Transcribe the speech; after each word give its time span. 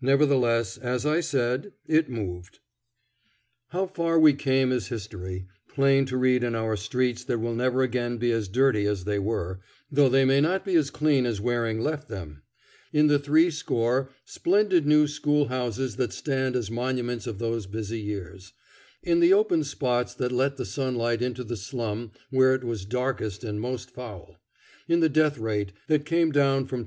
Nevertheless, 0.00 0.78
as 0.78 1.04
I 1.04 1.20
said, 1.20 1.74
it 1.86 2.08
moved. 2.08 2.60
How 3.68 3.84
far 3.86 4.18
we 4.18 4.32
came 4.32 4.72
is 4.72 4.86
history, 4.88 5.46
plain 5.68 6.06
to 6.06 6.16
read 6.16 6.42
in 6.42 6.54
our 6.54 6.74
streets 6.74 7.22
that 7.24 7.38
will 7.38 7.54
never 7.54 7.82
again 7.82 8.16
be 8.16 8.32
as 8.32 8.48
dirty 8.48 8.86
as 8.86 9.04
they 9.04 9.18
were, 9.18 9.60
though 9.92 10.08
they 10.08 10.24
may 10.24 10.40
not 10.40 10.64
be 10.64 10.74
as 10.76 10.88
clean 10.88 11.26
as 11.26 11.38
Waring 11.38 11.82
left 11.82 12.08
them; 12.08 12.44
in 12.94 13.08
the 13.08 13.18
threescore 13.18 14.08
splendid 14.24 14.86
new 14.86 15.06
school 15.06 15.48
houses 15.48 15.96
that 15.96 16.14
stand 16.14 16.56
as 16.56 16.70
monuments 16.70 17.26
of 17.26 17.38
those 17.38 17.66
busy 17.66 18.00
years; 18.00 18.54
in 19.02 19.20
the 19.20 19.34
open 19.34 19.62
spots 19.64 20.14
that 20.14 20.32
let 20.32 20.56
the 20.56 20.64
sunlight 20.64 21.20
into 21.20 21.44
the 21.44 21.58
slum 21.58 22.10
where 22.30 22.54
it 22.54 22.64
was 22.64 22.86
darkest 22.86 23.44
and 23.44 23.60
most 23.60 23.90
foul; 23.90 24.38
in 24.88 25.00
the 25.00 25.10
death 25.10 25.36
rate 25.36 25.72
that 25.88 26.06
came 26.06 26.32
down 26.32 26.60
from 26.64 26.78
26. 26.80 26.82